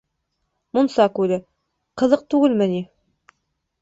[0.77, 1.39] Мунса күле,
[2.03, 2.81] ҡыҙыҡ түгелме ни?